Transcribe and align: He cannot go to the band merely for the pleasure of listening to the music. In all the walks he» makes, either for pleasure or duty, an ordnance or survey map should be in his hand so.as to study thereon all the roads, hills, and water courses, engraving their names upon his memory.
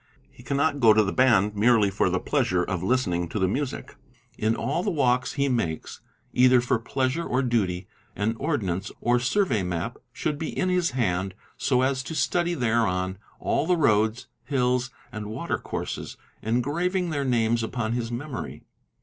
He 0.31 0.41
cannot 0.41 0.79
go 0.79 0.93
to 0.95 1.03
the 1.03 1.13
band 1.13 1.55
merely 1.55 1.91
for 1.91 2.09
the 2.09 2.19
pleasure 2.19 2.63
of 2.63 2.81
listening 2.81 3.29
to 3.29 3.37
the 3.37 3.47
music. 3.47 3.97
In 4.35 4.55
all 4.55 4.81
the 4.81 4.89
walks 4.89 5.33
he» 5.33 5.47
makes, 5.47 6.01
either 6.33 6.59
for 6.59 6.79
pleasure 6.79 7.23
or 7.23 7.43
duty, 7.43 7.87
an 8.15 8.35
ordnance 8.39 8.91
or 8.99 9.19
survey 9.19 9.61
map 9.61 9.97
should 10.11 10.39
be 10.39 10.49
in 10.57 10.69
his 10.69 10.89
hand 10.97 11.35
so.as 11.55 12.01
to 12.01 12.15
study 12.15 12.55
thereon 12.55 13.19
all 13.39 13.67
the 13.67 13.77
roads, 13.77 14.25
hills, 14.45 14.89
and 15.11 15.27
water 15.27 15.59
courses, 15.59 16.17
engraving 16.41 17.11
their 17.11 17.23
names 17.23 17.61
upon 17.61 17.91
his 17.93 18.11
memory. 18.11 18.63